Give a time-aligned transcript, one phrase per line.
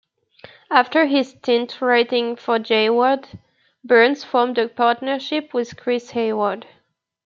[0.71, 3.27] After his stint writing for Jay Ward,
[3.83, 6.65] Burns formed a partnership with Chris Hayward.